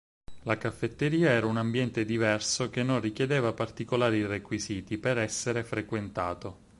La 0.45 0.57
caffetteria 0.57 1.29
era 1.29 1.45
un 1.45 1.57
ambiente 1.57 2.05
diverso 2.05 2.71
che 2.71 2.81
non 2.81 2.99
richiedeva 3.01 3.53
particolari 3.53 4.25
requisiti 4.25 4.97
per 4.97 5.19
essere 5.19 5.63
frequentato. 5.63 6.69